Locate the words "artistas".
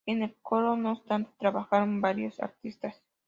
2.39-2.99